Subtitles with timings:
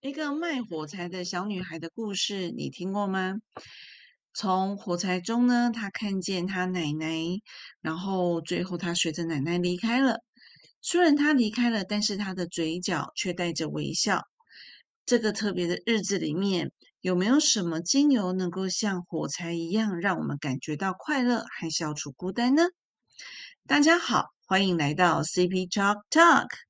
[0.00, 3.34] 一个卖火柴的小女孩的故事，你听过吗？
[4.32, 7.40] 从火柴中呢，她看见她奶奶，
[7.80, 10.20] 然后最后她随着奶奶离开了。
[10.80, 14.22] 虽然她离开了，但是她的嘴角却带着微笑。
[15.04, 16.70] 这个特别的日子里面，
[17.00, 22.62] 有没有什么精油能够像火柴一样，让我们感觉到快乐，还消除孤单呢？
[23.66, 26.67] 大家好，欢迎来到 CP Talk Talk。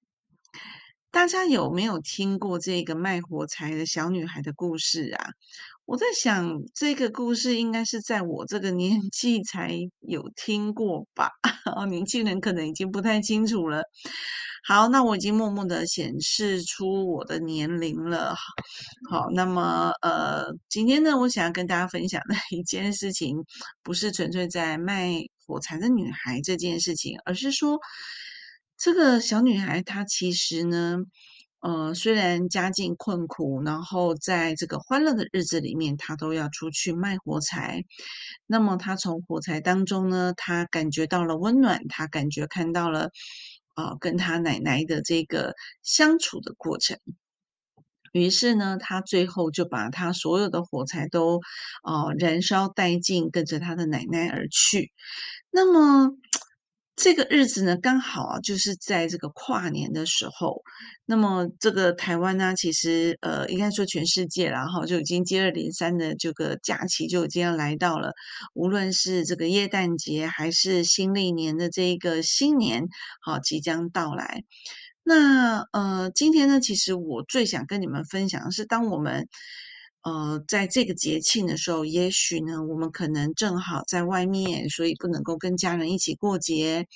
[1.11, 5.31] 大家有没有听过这个卖火柴的小女孩的故事啊？
[5.87, 11.31] 我在想，这个故事应该是在我这个年 纪才有听过吧？
[11.89, 13.83] 年轻人可能已经不太清楚了。
[14.67, 18.35] 好，那我已经默默的显示出我的年龄了。
[19.11, 23.35] 好，那么呃，今天呢，我想要跟大家分享的一件事情，
[23.83, 25.15] 不是纯粹在卖
[25.47, 27.79] 火柴的女孩这件事情，而是说。
[28.79, 30.99] 这个小女孩她其实呢，
[31.61, 37.83] 呃，虽然家境困苦，然后在这个欢乐的日子里面，她都要出去卖火柴。
[38.47, 43.11] 那么她从火柴当中呢，她感觉到了温暖，她感觉看到了
[43.75, 46.97] 啊，跟她奶奶的这个相处的过程。
[48.13, 51.41] 于是呢，她最后就把她所有的火柴都
[51.83, 54.93] 啊燃烧殆尽，跟着她的奶奶而去。
[55.51, 56.13] 那么。
[57.01, 60.61] 这个日子呢，刚好啊，就是在这个跨年的时候。
[61.07, 68.13] 那么，这个台湾呢，其实呃，应该说全世界然后就已经接二连三的这个假期就已经要来到了。
[68.53, 72.85] 无论是这个耶诞节，还是新历年的这一个新年，
[73.23, 74.43] 好即将到来。
[75.05, 79.29] 那呃，今天呢，其实我最想跟你们分享的是，当我们。
[80.03, 86.87] 呃，在这个节庆的时候，也许呢，我们可能正好在外面，所以不能够跟家人一起过节。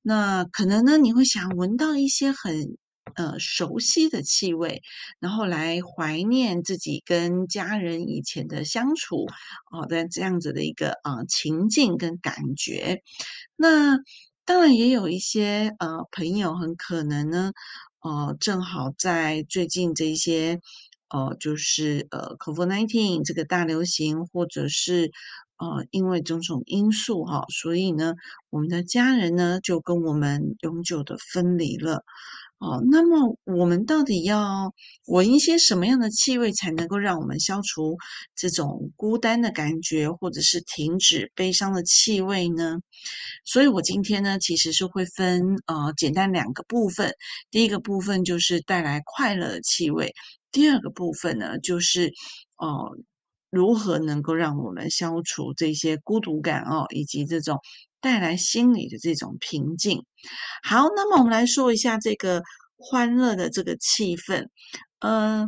[0.00, 2.78] 那可能呢，你会想闻到一些很
[3.14, 4.80] 呃熟悉的气味，
[5.18, 9.26] 然后来怀念自己跟家人以前的相处，
[9.72, 13.02] 哦的这样子的一个呃情境跟感觉。
[13.56, 13.98] 那
[14.44, 17.52] 当然也有一些呃朋友，很可能呢，
[18.00, 20.60] 呃，正好在最近这些。
[21.08, 25.10] 呃，就是呃，COVID-19 这个大流行，或者是
[25.58, 28.14] 呃，因为种种因素哈，所以呢，
[28.50, 32.02] 我们的家人呢就跟我们永久的分离了。
[32.58, 34.72] 哦，那么我们到底要
[35.06, 37.98] 闻一些什么样的气味，才能够让我们消除
[38.34, 42.78] 这种孤单的感觉，或者是停止悲伤的气味呢？
[43.44, 47.12] 所以我今天呢，其实是会分呃，简单两个部分。
[47.50, 50.14] 第一个部分就是带来快乐的气味。
[50.56, 52.10] 第二个部分呢，就是
[52.56, 52.96] 哦，
[53.50, 57.58] 如何能够让我们消除这些孤独感哦，以及这种
[58.00, 60.02] 带来心理的这种平静。
[60.62, 62.42] 好，那么我们来说一下这个
[62.78, 64.46] 欢乐的这个气氛。
[65.00, 65.46] 呃，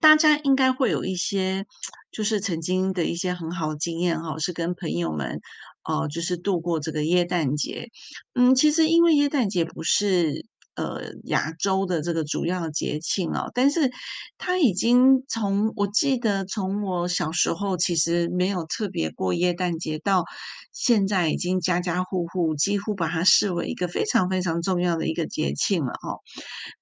[0.00, 1.64] 大家应该会有一些，
[2.10, 5.40] 就是曾经的一些很好的经验哈，是跟朋友们
[5.84, 7.88] 哦，就是度过这个耶诞节。
[8.34, 10.44] 嗯，其实因为耶诞节不是。
[10.74, 13.90] 呃，亚洲的这个主要节庆哦，但是
[14.38, 20.24] 它已经从我记得从我小时候其实没有特别过耶诞节，到
[20.72, 26.16] 现在已经家家户户几乎把它视为一个非常非常重要的一个节庆了哈。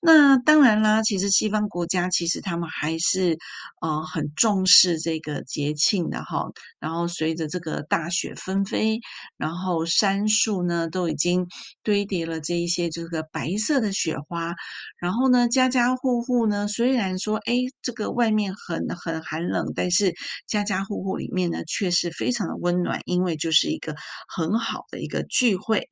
[0.00, 3.36] 那当然啦，其实西方国家其实他们还是
[3.80, 6.44] 呃很重视这个节庆的哈。
[6.78, 9.00] 然后随着这个大雪纷飞，
[9.36, 11.46] 然后山树呢都已经
[11.82, 13.80] 堆叠了这一些这个白色。
[13.80, 14.54] 的雪花，
[14.98, 20.12] 然后呢，家家户户呢，虽然说，哎，这个外面很很寒冷，但是
[20.46, 23.96] 家家户户里面呢，却是非常的温暖，因为就是一一个
[24.28, 25.88] 很好的一个聚会。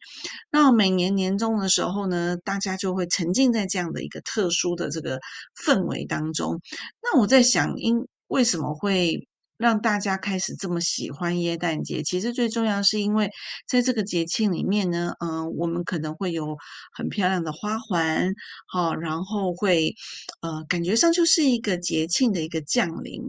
[0.50, 5.20] 那每年年终的时候呢，大家就会沉浸在这样的一个特殊的这个
[5.64, 6.60] 氛围当中。
[7.02, 9.27] 那我在想，因为什么会？
[9.58, 13.28] 让大家开始这么喜欢耶诞节，其实最重要是因为
[13.66, 16.56] 在这个节庆里面呢，嗯，我们可能会有
[16.94, 18.32] 很漂亮的花环，
[18.68, 19.94] 好，然后会，
[20.40, 23.20] 呃，感觉上就是一个节庆的一个降临，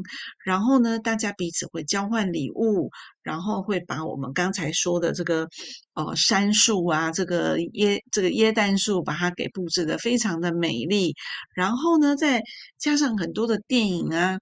[0.45, 2.91] 然后呢，大家彼此会交换礼物，
[3.23, 5.49] 然后会把我们刚才说的这个，
[5.95, 11.15] 呃，杉树啊，这个椰这个椰蛋树，把它给布置的非常的美丽，
[11.55, 12.43] 然后呢，再
[12.77, 14.39] 加上很多的电影啊。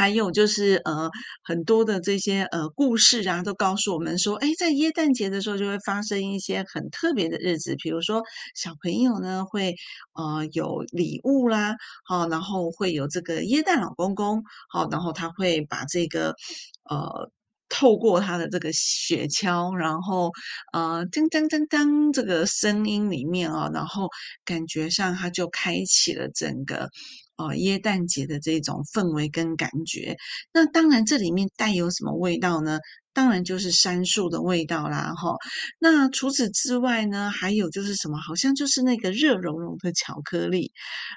[0.00, 1.10] 还有就是呃，
[1.44, 8.22] 很多的这些呃故事啊，都告诉我们说，哎，在耶诞节的时候就会发生一些很特别的日子，比如说
[8.54, 9.74] 小朋友呢会
[10.14, 11.76] 呃有礼物啦，
[12.06, 16.34] 好，然后会有这个耶诞老公公，好，然后他会把这个
[16.88, 17.30] 呃
[17.68, 20.32] 透过他的这个雪橇，然后
[20.72, 24.08] 呃噔噔噔噔这个声音里面啊，然后
[24.46, 26.88] 感觉上他就开启了整个。
[27.48, 30.16] 呃耶诞节的这种氛围跟感觉。
[30.52, 32.78] 那当然，这里面带有什么味道呢？
[33.12, 35.34] 当然就是杉树的味道啦，哈。
[35.80, 38.16] 那除此之外呢，还有就是什么？
[38.20, 40.70] 好像就是那个热融融的巧克力，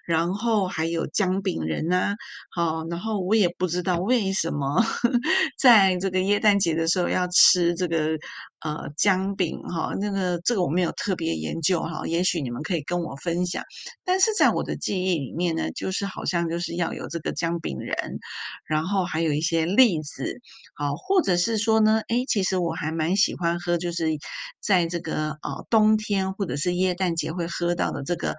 [0.07, 2.15] 然后还有姜饼人呐，
[2.49, 2.83] 好。
[2.89, 4.83] 然后我也不知道为什么
[5.61, 8.17] 在这个耶诞节的时候要吃这个
[8.63, 13.61] 呃姜饼哈，那个这个我没有特别研究哈，也许你们可以跟我分享。
[14.03, 17.95] 但是在我的记忆里面呢，就是好像就是要有这个姜饼人，
[18.65, 20.39] 然后还有一些栗子，
[20.73, 21.83] 好，或者是说。
[21.83, 24.05] 呢，哎，其实我还蛮喜欢喝，就是
[24.61, 28.37] 在这个呃冬天或者是耶诞节会喝到的这个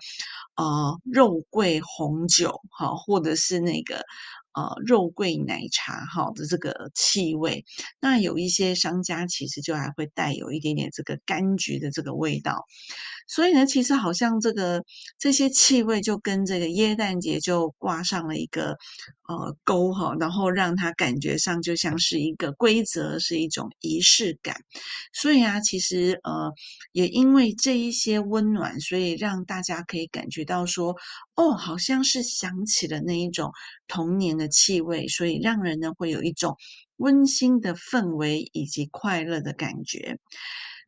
[0.56, 4.03] 呃肉桂红酒，哈，或者是那个
[4.55, 7.65] 呃肉桂奶茶，哈的这个气味。
[8.01, 12.65] 那有一些商家其实就还会带有一点点这个柑橘的这个味道。
[13.27, 14.83] 所以呢，其实好像这个
[15.19, 18.77] 这些气味就跟这个耶诞节就挂上了一个
[19.27, 24.57] 呃钩哈，然后让它感觉上就像是一个规则，是一种仪式感。
[25.15, 26.53] 所以啊，其实呃
[26.93, 30.95] 也因为这一些温暖，所以让大家可以感觉到说，
[31.37, 33.53] 哦，好像是想起了那一种
[33.89, 36.57] 童年的气味，所以让人呢会有一种
[36.97, 40.19] 温馨的氛围以及快乐的感觉。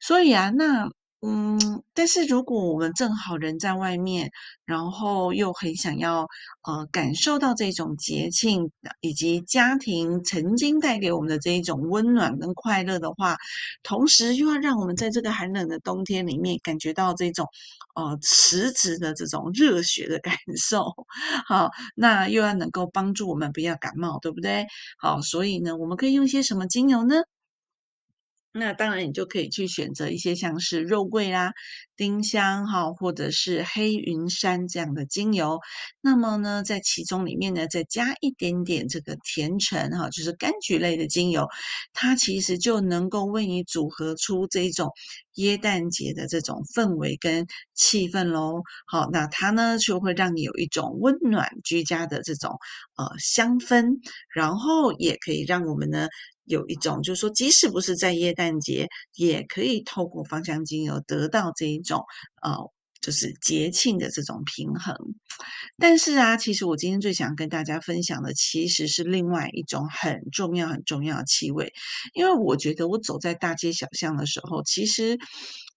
[0.00, 0.90] 所以啊，那。
[1.22, 4.30] 嗯，但是如果我们正好人在外面，
[4.66, 6.28] 然后又很想要
[6.62, 8.70] 呃感受到这种节庆
[9.00, 13.36] 以及家庭曾经带给我们的这一种温暖跟快乐的话，
[13.82, 17.48] 同时又要让我们在这个寒冷的冬天里面感觉到这种
[17.96, 20.84] 呃辞职的这种热血的感受，
[21.46, 24.66] 好，那又要能够帮助我们不要感冒，对不对？
[24.98, 27.16] 好，所以呢，我们可以用一些什么精油呢？
[28.58, 31.52] 那当然，你就可以去选择一些像是肉桂啦、
[31.96, 35.60] 丁香哈，或者是黑云杉这样的精油。
[36.00, 41.46] 那么呢，在其中里面呢，再加一点点这个甜橙哈，就是柑橘类的精油，
[41.92, 44.90] 它其实就能够为你组合出这一种
[45.34, 48.62] 耶诞节的这种氛围跟气氛喽。
[48.86, 52.58] 好，那它呢就会让你有一种温暖居家的这种
[52.96, 53.98] 呃香氛，
[54.34, 56.08] 然后也可以让我们呢。
[56.46, 62.04] 有一种，就是说，即使不是在耶诞节，也可以透过芳香精油得到这一种，
[62.42, 62.56] 呃，
[63.00, 64.96] 就是节庆的这种平衡。
[65.78, 71.72] 但是啊，其实我今天最想跟大家分享的，其实是另外一种很重要、很重要的气味。
[72.14, 75.18] 因为我觉得我走在大街小巷的时候，其实，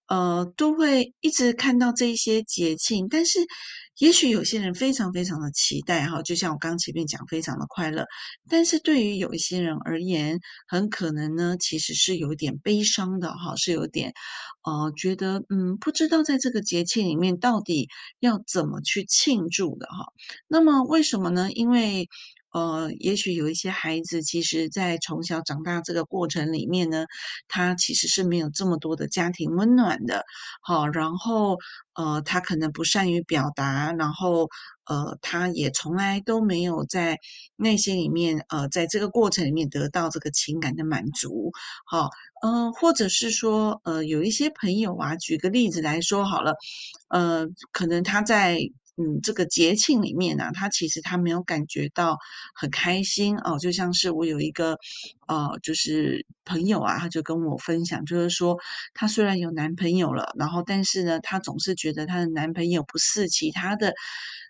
[0.06, 3.40] 呃，都会一直看到这些节庆，但是。
[4.00, 8.06] 也许有些人非常非常的期待哈，就像我刚前面讲，非常的快乐。
[8.48, 14.14] 但是对于有一些人而言，很可能呢，其实是有点悲伤的哈，是有点
[14.64, 17.88] 呃，觉得嗯，不知道在这个节气里面到底
[18.20, 20.06] 要怎么去庆祝的哈。
[20.48, 21.52] 那么为什么呢？
[21.52, 22.08] 因为
[22.52, 27.06] 呃，也许有一些孩子，其实在从小长大这个过程里面呢，
[27.48, 30.24] 他其实是没有这么多的家庭温暖的，
[30.62, 31.58] 好，然后
[31.94, 34.48] 呃，他可能不善于表达，然后
[34.86, 37.18] 呃，他也从来都没有在
[37.56, 41.52] 内心里面，呃，在这个过程里面得到这个情感的满足，
[41.86, 42.08] 好，
[42.42, 46.54] 嗯，或者是说，呃，有一些朋友啊，举个例子来说好了，
[47.08, 48.58] 呃，可能他在。
[49.00, 52.18] 嗯，这个节庆里面呢，他其实他没有感觉到
[52.54, 54.76] 很开心哦，就像是我有一个
[55.26, 58.58] 呃，就是朋友啊，他就跟我分享，就是说
[58.92, 63.94] 他虽然有男朋友了，然后但是呢，他总是觉得他的男朋友不是其他的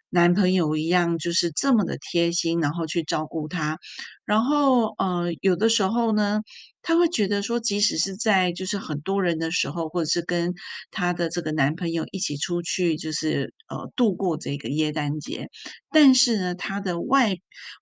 [0.08, 3.78] 男朋友一样，就是这么的贴心，然后去照顾他，
[4.24, 6.40] 然后呃，有的时候呢。
[6.82, 10.52] 她会觉得说，即使是在就是很多人的时候，或者是跟
[10.90, 15.48] 她的这个男朋友一起出去，就是呃度过这个耶诞节，
[15.90, 17.36] 但是呢，她的外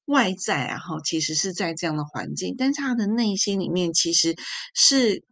[0.06, 4.34] 外在啊哈，其实是在这样的环境，但是她的内心里面其实
[4.74, 5.22] 是。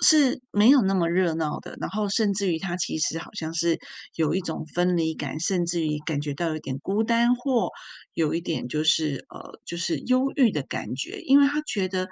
[0.00, 3.78] 是没有那么热闹的，然后甚至于他其实好像是
[4.16, 7.70] 有一种分离感，甚至于感觉到有点孤单，或
[8.12, 12.08] 有一点就是呃，就是忧郁的感觉，因为他觉得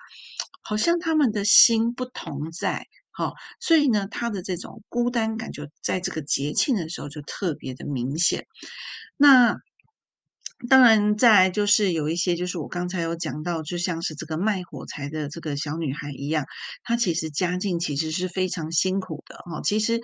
[0.62, 8.46] 好像他们的心不同在，好，所以呢，他的这种孤单感就在这个节庆的时候就特别的明显。
[9.16, 9.56] 那。
[10.68, 16.44] 当然，再就是有一些，就是我刚才有讲到，就像是这个卖火柴的这个小女孩一样，
[16.84, 19.60] 她其实家境其实是非常辛苦的哈。
[19.64, 20.00] 其实，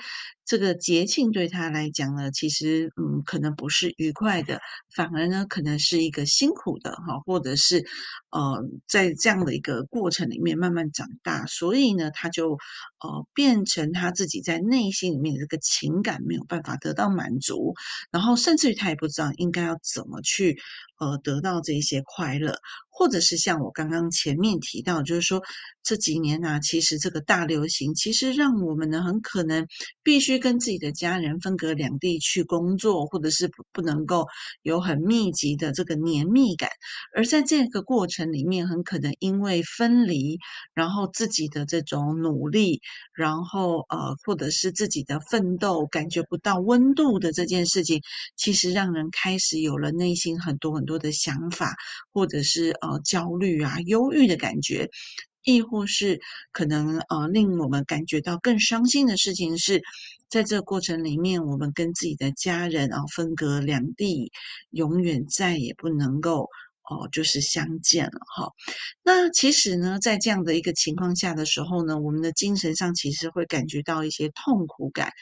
[0.49, 4.59] 这个节庆对他来讲呢，其实嗯，可能不是愉快的，
[4.95, 7.85] 反而呢，可能是一个辛苦的哈，或者是
[8.31, 17.75] 呃，在这样的一个过程里面慢慢长大，所以呢，他就呃变成他自己在内心里面的这个情感没有办法得到满足，
[18.11, 20.59] 然后甚至于他也不知道应该要怎么去
[20.99, 22.57] 呃得到这些快乐。
[22.99, 25.41] 或者是像我刚刚前面提到，就是说
[25.85, 29.65] 这几年呢，其实这个大流行，其实让我们呢很可能
[30.03, 34.27] 必须跟自己的家人分隔两地去工作，或者是不不能够
[34.63, 36.71] 有很密集的这个黏密感。
[37.15, 40.37] 而在这个过程里面，很可能因为分离，
[40.75, 42.81] 然后自己的这种努力，
[43.15, 48.03] 然后呃，或者是自己的奋斗，感觉不到温度的这件事情，
[48.35, 51.77] 其实让人开始有了内心很多很多的想法，
[52.13, 52.88] 或者是呃。
[52.91, 54.89] 呃，焦虑啊，忧郁的感觉，
[55.45, 56.21] 亦或是
[56.53, 59.83] 可能呃，令我们感觉到更伤心的事情是，
[60.29, 64.31] 在这个过程里面，我们跟自己的家人啊分隔两地，
[64.71, 66.49] 永远再也不能够
[66.91, 68.53] 哦，就是相见了哈。
[69.03, 75.13] 那其实呢，在这样的一个情况下的时候呢，我们的精神上其实会感觉到一些痛苦感。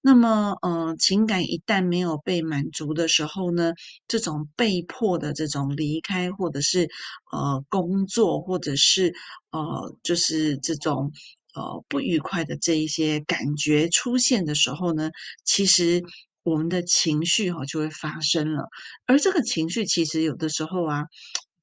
[0.00, 3.72] 那么，呃，情感一旦没有被满足的时候呢，
[4.08, 6.88] 这种被迫的这种离开，或者是
[7.32, 9.14] 呃工作，或者是
[9.50, 11.10] 呃就是这种
[11.54, 15.10] 呃不愉快的这一些感觉出现的时候呢，
[15.44, 16.02] 其实
[16.44, 18.68] 我们的情绪哈就会发生了，
[19.06, 21.06] 而这个情绪其实有的时候啊。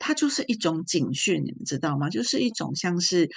[0.04, 2.10] 它就是一种警讯，你们知道吗？
[2.10, 3.30] 就是一种像是，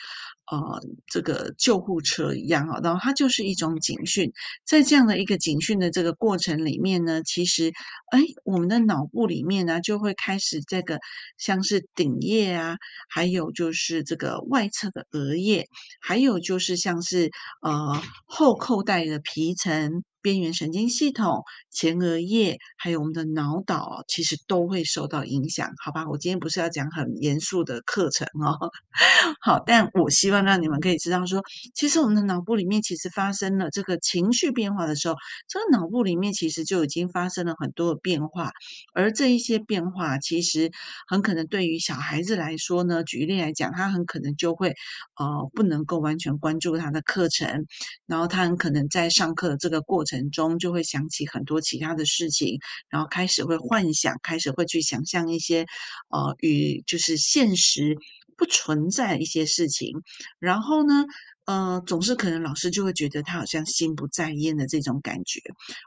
[0.51, 4.33] 呃，这个救护车一样哈，然后它就是一种警讯。
[4.65, 7.71] 在这样的一个警讯的这个过程里面呢，其实，
[8.13, 10.99] 哎，我们的脑部里面呢，就会开始这个
[11.37, 12.79] 像是顶叶啊，
[13.11, 15.69] 还有就是这个外侧的额叶，
[16.01, 20.03] 还有就是像是呃后扣带的皮层。
[20.25, 26.09] 边缘神经系统、前额叶，还有我们的脑岛，其实都会受到影响，好吧？
[26.09, 28.57] 我今天不是要讲很严肃的课程哦，
[29.45, 31.43] 好，但我希望让你们可以知道，说
[31.75, 35.15] 其实我们的脑部里面其实发生了这个情绪变化的时候，
[35.47, 38.51] 这个脑部里面其实就已经发生了很多的变化，
[38.95, 40.71] 而这一些变化其实
[41.07, 44.71] 很可能对于小孩子来说呢，举例来讲，他很可能就会
[45.19, 47.67] 呃不能够完全关注他的课程，
[48.07, 50.31] 然后他很可能在上课的这个过程程。
[50.31, 55.67] 中就会想起很多其他的事情，然后开始会幻想，开始会去想象一些
[56.09, 57.97] 呃与就是现实
[58.37, 60.03] 不存在一些事情，
[60.41, 61.05] 然后呢，
[61.45, 65.41] 呃，总是可能老师就会觉得他好像心不在焉的这种感觉，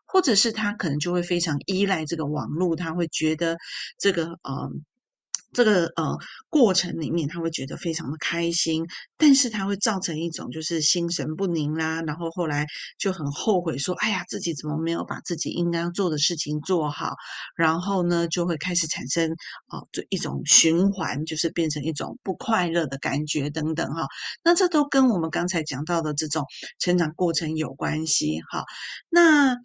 [0.06, 3.58] 或者是他可能就会非常依赖这个网络，他会觉得
[3.98, 4.72] 这个呃。
[5.58, 6.16] 这个呃
[6.50, 8.86] 过程里面，他会觉得非常的开心，
[9.18, 12.68] 但是他会造成一种就是心神不宁啦，然后后来
[13.00, 17.16] 就很后悔说，哎呀，自己怎么没有把自己应该做的事情做好，
[17.56, 19.32] 然后呢，就会开始产生
[19.70, 24.06] 哦，就一种循环，就是变成一种不快乐的感觉等等哈。
[24.44, 26.46] 那这都跟我们刚才讲到的这种
[26.78, 28.64] 成长过程有关系哈。
[29.10, 29.56] 那。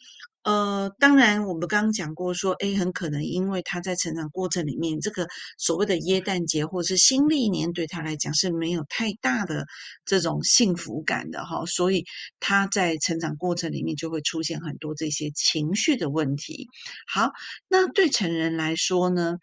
[0.44, 9.66] 呃，当然，我们刚刚讲过，说 A 很可能因为他在成长过程里面，这个所谓的耶诞节或者是新历年对他来讲是没有太大的
[10.04, 12.04] 这种幸福感的哈，所以
[12.40, 16.66] 他在成长过程里面就会出现很多这些情绪的问题。
[17.06, 17.30] 好，
[17.68, 19.36] 那对成人来说呢，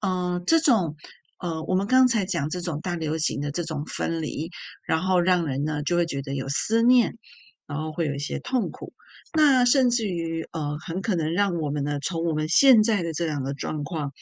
[0.00, 0.94] 呃，这种
[1.38, 4.50] 呃，我们刚才讲这种大流行的这种分离，
[4.84, 7.18] 然后让人呢就会觉得有思念，
[7.66, 8.92] 然后会有一些痛苦。
[9.36, 14.12] 那甚至于，呃，很可能让我们呢，从我们现在的这两个状况。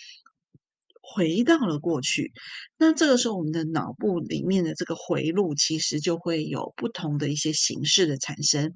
[1.02, 2.32] 回到了过去，
[2.78, 8.72] 那这个时候我们的脑部里面的这个回路其实就会有不同的一些形式的产生。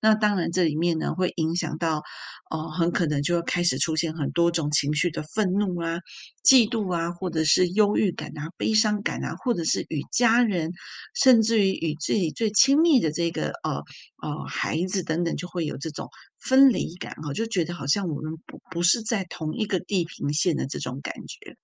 [0.00, 2.02] 那当然这里面呢会影响到，
[2.50, 5.98] 哦，很可能就会开始出现很多种情绪的愤怒啊、
[6.44, 10.72] 嫉妒啊，或者是忧郁感啊、悲伤感啊，或者是与家人，
[11.14, 13.82] 甚至于与自己最亲密的这个呃
[14.20, 16.08] 呃孩子等等，就会有这种
[16.40, 21.56] 分离感哈，就觉得好像我们不不是在同一个地平线的这种感觉。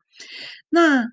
[0.69, 1.04] 那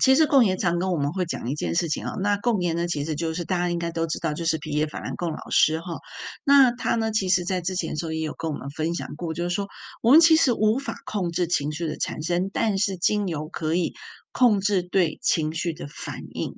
[0.00, 5.98] 其实共爷常跟我们会讲一件事情啊，那共爷呢，其实就是大家应该都知道，就是皮耶法兰贡老师哈。
[6.44, 9.68] 那他呢，其实在之前的时候也有跟我们分享过，就是说
[10.02, 13.92] 我们其实无法控制情绪的产生，但是精油可以
[14.32, 16.54] 控制对情绪的反应。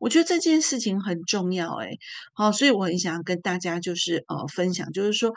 [0.00, 1.98] 我觉得这件事情很重要诶
[2.34, 5.32] 好，所以我很想要跟大家就是呃分享，就是说。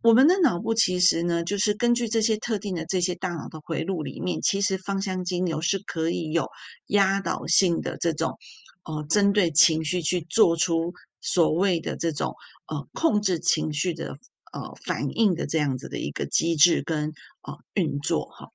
[0.00, 6.48] 我们的脑部其实呢，就是根据这些特定的这些大脑的回路里面，其实芳香精油是可以有
[6.86, 8.38] 压倒性的这种，
[8.84, 12.36] 呃，针对情绪去做出所谓的这种
[12.68, 14.16] 呃控制情绪的
[14.52, 17.12] 呃反应的这样子的一个机制跟
[17.74, 18.48] 运作哈。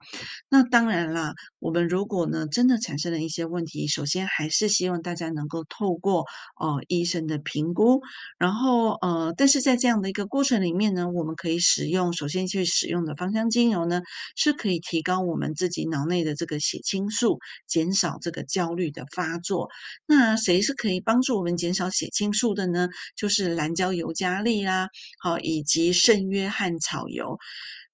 [0.49, 6.25] 那当然啦，我们如果呢真的产生了一些问题，首先还是希望大家能够透过
[6.59, 8.01] 呃医生的评估，
[8.37, 14.01] 然后呃，但是在这样的一个过程里面呢，我们可以使用首先去使用的芳香精油呢，
[14.35, 19.69] 是可以提高我们自己脑内的这个血清素，减少这个焦虑的发作。
[20.05, 22.87] 那谁是可以帮助我们减少血清素的呢？
[23.15, 27.37] 就是蓝椒尤加利啦，好，以及圣约翰草油，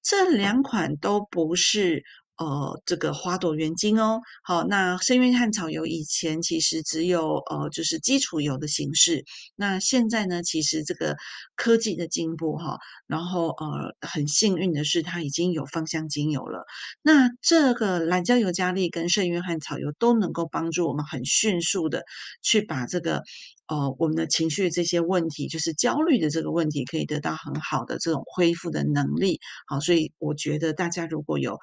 [0.01, 2.03] 这两款都不是。
[2.41, 9.25] 呃，这个花朵原精哦，好，那圣约翰草油以前其实只有呃，就是基础油的形式，
[9.58, 11.18] 那现在呢，其实这个
[11.58, 12.77] 科技的进步哈，
[13.08, 16.63] 然后呃，很幸运的是它已经有芳香精油了，
[17.01, 22.06] 那这个蓝椒油加利跟圣约翰草油都能够帮助我们很迅速的
[22.41, 23.22] 去把这个。
[23.69, 29.39] 呃，我们的情绪这些问题，就是焦虑的这个问题，可以得到很好的这种恢复的能力。
[29.67, 31.53] 好，所以我觉得大家如果有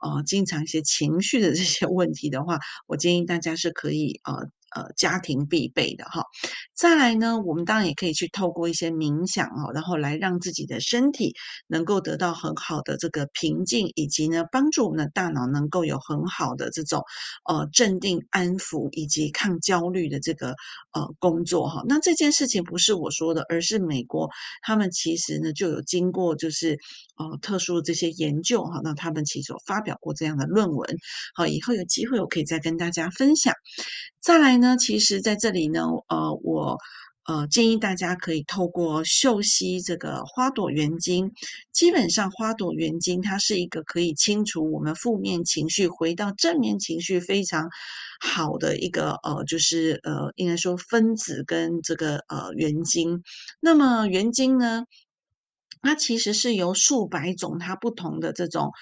[0.00, 4.48] 呃经常一些情绪的这些 问题的话，我建议大家是可以呃。
[4.74, 6.24] 呃，家庭必备的哈。
[6.74, 11.34] 再来呢，我们当然也可以去透过一些冥想哦，然后来让自己的身体
[11.68, 17.04] 能够得到很好的这个平静，以及呢，帮助我们的大脑能够有很好的这种
[17.48, 20.56] 呃镇定、安抚以及抗焦虑的这个
[20.96, 21.82] 呃工作哈。
[21.86, 24.30] 那这件事情不是我说的，而是美国
[24.62, 26.78] 他们其实呢就有经过就是
[27.18, 28.80] 呃特殊的这些研究哈。
[28.82, 30.96] 那他们其实有发表过这样的论文，
[31.34, 33.52] 好，以后有机会我可以再跟大家分享。
[34.22, 36.78] 再来呢，其实在这里呢，呃，我
[37.28, 41.32] 呃建议大家可以透过嗅吸这个花朵原精。
[41.72, 47.68] 基本上，花朵原精它是一个可以清除我们负面情绪，回到正面情绪非常
[48.20, 53.22] 好的一个呃，就是呃，应该说分子跟这个呃原精。
[53.60, 54.84] 那么原精呢？
[55.82, 58.72] 它其实是由数百种它不同的这种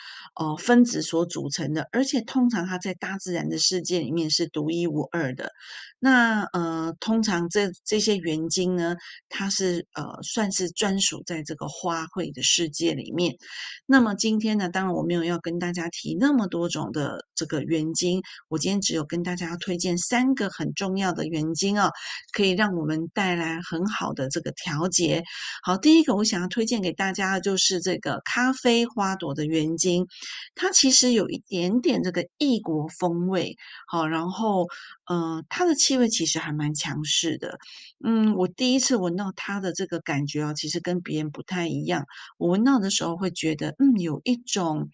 [0.40, 5.50] 呃分子所组成的，而且通常它在大自然的世界里面是独一无二的。
[5.98, 8.96] 那呃，通常这这些原精呢，
[9.28, 13.36] 它是呃算是专属在这个花卉的世界里面。
[13.84, 21.90] 那么今天呢，当然我没有要跟大家提那么多种的这个原精，我今天只有跟大家推荐三个很重要的原精啊，
[22.32, 25.22] 可以让我们带来很好的这个调节。
[25.62, 26.94] 好，第一个我想要推荐给。
[26.94, 30.06] 大家的就是这个咖啡花朵的原精，
[30.54, 33.56] 它其实有一点点这个异国风味，
[33.88, 34.68] 好，然后，
[35.06, 37.58] 呃，它的气味其实还蛮强势的，
[38.04, 42.04] 嗯，我第一次闻到它的这个感觉啊，其实跟别人不太一样，
[42.38, 44.90] 我闻到的时候会觉得，嗯，有一种。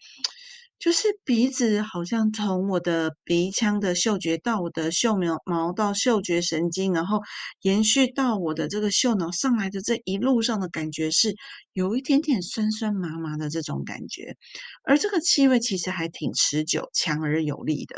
[0.79, 7.21] 就是鼻子好像从我的鼻腔的嗅觉到我的嗅毛毛到嗅觉神经，然后
[7.61, 11.35] 延续到我的这个嗅脑上来的这一路上的感觉是
[11.73, 14.35] 有一点点酸酸麻麻的这种感觉，
[14.83, 17.97] 而这个气味其实还挺持久、强而有力的。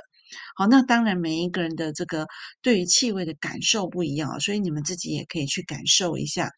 [0.56, 2.28] 好，那当然每一个人的这个
[2.62, 6.50] 对于气味的感受不一样，所以你们自己也可以去感受一下。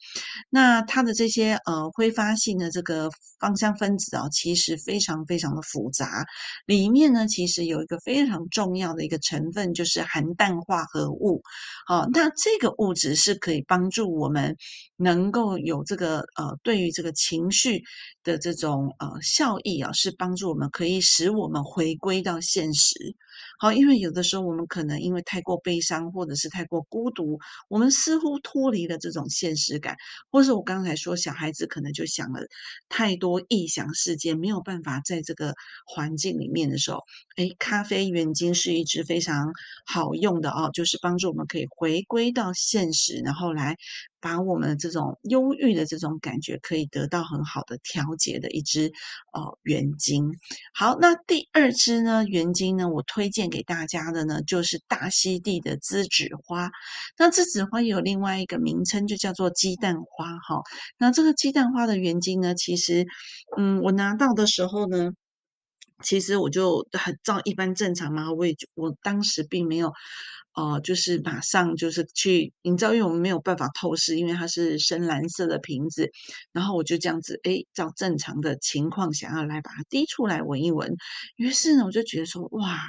[0.50, 3.10] 那它的这些呃挥发性的这个
[3.40, 6.26] 芳香分子啊，其实非常非常的复杂。
[6.66, 11.42] 里面呢，其实有一个非常重要的一个成分，就是含氮化合物。
[11.88, 14.56] 好，那这个物质是可以帮助我们
[14.98, 17.84] 能够有这个呃对于这个情绪
[18.24, 23.16] 的这种呃效益啊，是帮助我们可以使我们回归到现实。
[23.60, 29.96] 好，因为有的时候我们可能因为太过悲伤，或者是太过孤独，我们似乎脱离了这种现实感，
[30.32, 32.42] 或是我刚才说小孩子可能就想了
[32.90, 35.54] 太多异想世界，没有办法在这个
[35.86, 37.00] 环境里面的时候，
[37.38, 39.52] 哎，咖啡原精是一支非常
[39.86, 43.76] 好用的哦，就是帮助我们可以回归到现实，然后来。
[44.26, 48.92] 把我们这种忧郁的这种感觉可以得到很好的调节的一支
[49.34, 50.34] 呃原精。
[50.74, 56.72] 好，那第二支呢原精呢，我推荐给大家的呢就是大溪地的栀子花。
[57.20, 60.64] 那栀子花有另外一个名称，就叫做鸡蛋花哈。
[60.98, 63.06] 那这个鸡蛋花的原精呢，其实
[63.58, 65.12] 嗯，我拿到的时候呢。
[66.04, 69.94] 其实我就很照一般正常嘛，我也我当时并没有，
[70.56, 76.10] 呃，就是马上就是去，营造，因为我们没有办法透视，因为它是深蓝色的瓶子，
[76.52, 80.96] 然后我就这样子，哎，照正常的情况想要来把它滴出来闻一闻，
[81.36, 82.80] 于是呢，我就觉得说，哇。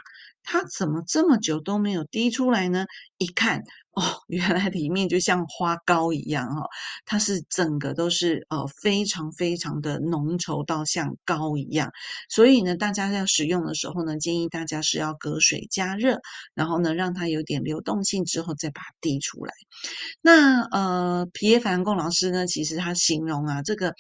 [0.49, 2.87] 它怎么这么久都没有滴出来呢？
[3.19, 3.65] 一看。
[3.97, 6.67] 哦，原来里面就像花膏一样哈，
[7.07, 11.91] 它是整个都是呃非常非常的浓稠到像膏一样，
[12.29, 16.21] 所以呢，大家要使用的时候呢，建议大家是要隔水加热，
[16.53, 19.55] 然后呢让它有点流动性之后再把它滴出来。
[20.21, 23.95] 那呃皮耶凡贡老师呢，其实他形容啊，这个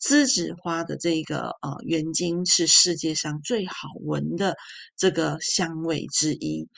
[0.00, 4.54] 栀子花的这个呃原精是世界上最好闻的
[4.96, 6.68] 这个香味之一。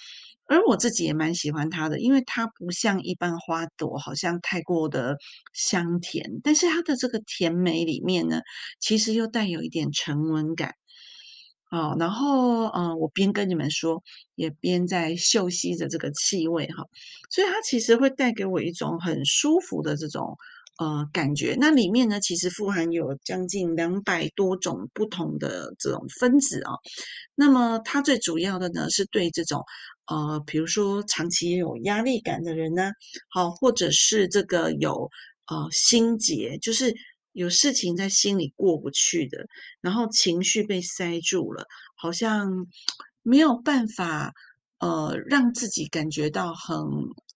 [0.47, 5.17] 而我自己也蛮喜欢它的，因为它不像一般花朵，好像太过的
[5.53, 8.41] 香甜，但是它的这个甜美里面呢，
[8.81, 10.75] 其实又带有一点沉稳感。
[11.71, 14.03] 好，然后嗯，我边跟你们说，
[14.37, 16.85] 也边在嗅吸着这个气味哈，
[17.31, 20.37] 所以它其实会带给我一种很舒服的这种
[20.79, 21.57] 呃感觉。
[21.59, 26.73] 那里面呢，其实富含有将近两百多种不同的这种分子啊。
[27.35, 29.63] 那么它最主要的呢，是对这种。
[30.07, 32.91] 呃，比如说长期有压力感的人呢，
[33.31, 35.09] 好，或者是这个有
[35.47, 36.95] 呃心结，就是
[37.33, 39.47] 有事情在心里过不去的，
[39.81, 41.65] 然后情绪被塞住了，
[41.97, 42.67] 好像
[43.23, 44.33] 没有办法
[44.79, 46.77] 呃让自己感觉到很。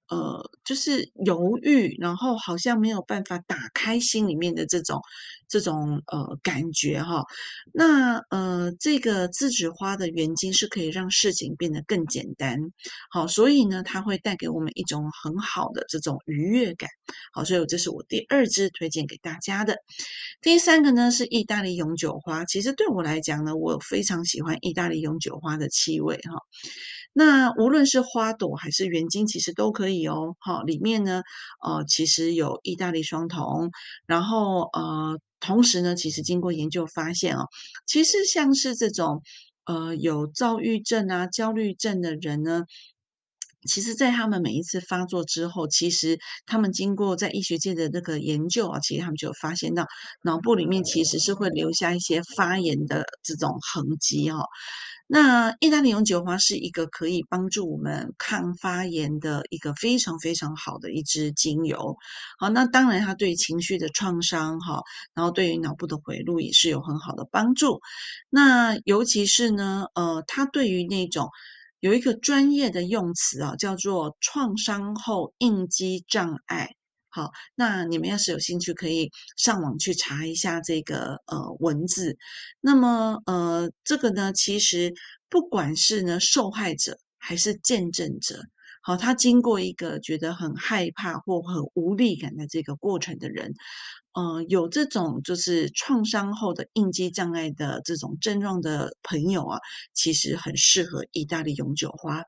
[0.09, 5.01] 呃，就是犹豫，然后好像没有办法打开心里面的这种
[5.49, 7.25] 这种呃感觉哈。
[7.73, 12.59] 那呃，这个栀子花的原精是可以让事情变得更简单，
[13.11, 16.89] 好，所以呢，它会带给我们一种很好的这种愉悦感。
[17.33, 19.77] 好，所以这是我第二支推荐给大家的。
[20.41, 26.43] 第三个呢是意大利永久花，其实对我来讲呢，我非常喜欢意大利永久花的气味哈。
[27.13, 30.37] 那无论是花朵还是原精，其实都可以哦。
[30.39, 31.23] 好，里面呢，
[31.65, 33.71] 呃，其实有意大利双酮，
[34.07, 37.47] 然后呃，同时呢，其实经过研究发现哦，
[37.87, 39.23] 其实像是这种
[39.65, 42.65] 呃有躁郁症啊、焦虑症的人呢，
[43.69, 49.87] 其实在他们每一次发作之后，其实他们经过在医学界的那个研究啊，其实他们就发现到
[50.23, 54.45] 脑部里面其实是会留下一些发炎的这种痕迹哦。
[55.11, 61.97] 那意大利永久花是一个可以帮助我们抗发炎的一个非常非常好的一支精油。
[62.39, 64.83] 好，那当然它对情绪的创伤哈，
[65.15, 67.81] 然后对于脑部的回路也是有很好的帮助。
[68.29, 71.31] 那尤其是呢，呃，它对于那种
[71.81, 76.75] 有一个专业的用词啊，叫做创伤后应激障碍。
[77.19, 82.17] 好，那你们要是有兴趣，可以上网去查一下这个呃文字。
[82.61, 84.95] 那么呃，这个呢，其实
[85.29, 88.41] 不管是呢受害者还是见证者，
[88.83, 93.53] 好，他经过一个觉得很害怕或很无力感的这个过程的人，
[94.13, 99.59] 呃，有这种就是创伤后的应激障碍的这种症状的朋友啊，
[99.93, 102.23] 其实很适合意大利永久花。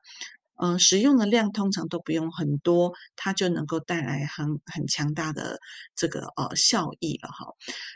[0.61, 5.59] 呃，使用的量通常都不用很多，它就能够带来很很强大的
[5.95, 7.47] 这个呃效益了哈。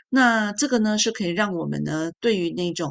[0.08, 2.90] 那这个呢是可以让我们呢对于那种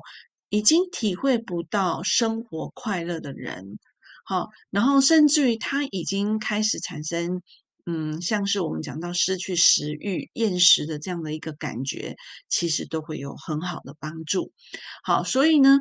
[0.49, 3.77] 已经体会不到生活快乐的人，
[4.23, 7.41] 好，然后甚至于他已经开始产生。
[7.87, 12.15] 嗯，像是我们讲到失去食欲、厌食的这样的一个感觉，
[12.49, 14.51] 其实都会有很好的帮助。
[15.03, 15.77] 好，所以呢，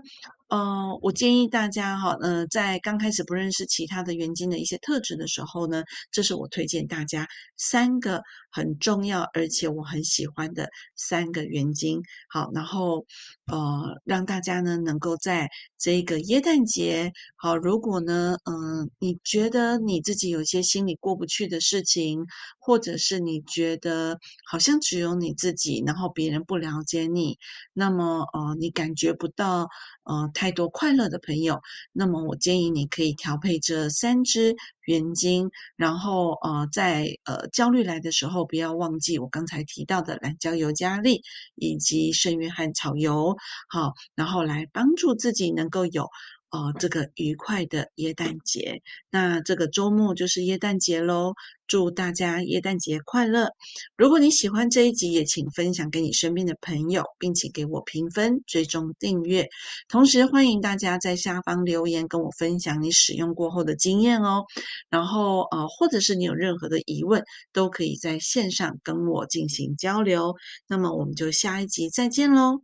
[0.49, 7.27] 呃，我建议大家哈，呃，在刚开始不认识其他的原精的一些特质的时候呢，这是我推荐大家
[7.57, 12.03] 三个很重要而且我很喜欢的三个原精。
[12.29, 13.07] 好，然后
[13.47, 22.25] 呃，让大家呢能够在这个耶诞节，好，如果呢，嗯，你觉得你自己有一些心里过不去的事情。
[22.59, 24.19] 或者是你觉得
[24.51, 27.39] 好像只有你自己，然后别人不了解你，
[27.75, 29.69] 那么呃，你感觉不到
[30.05, 41.23] 呃太多快乐的朋友，那么我建议你可以调配这三支原精，然后呃在呃焦虑来的时候，不要忘记我刚才提到的蓝椒油加利
[41.55, 43.37] 以及圣约翰草油，
[43.69, 46.11] 好，然后来帮助自己能够有。
[46.51, 51.35] 哦，这个愉快的耶诞节，那这个周末就是耶诞节喽！
[51.67, 53.51] 祝大家耶诞节快乐！
[53.97, 59.49] 如果你喜欢这一集，也请分享给你身边的朋友，并且给我评分、追踪订阅。
[59.89, 64.45] 同时，欢迎大家在下方留言跟我分享你使用过后的经验哦。
[64.91, 70.35] 然后，呃，或者是你有任何的疑问，都可以在线上跟我进行交流。
[70.69, 72.61] 那么，我们就下一集再见喽！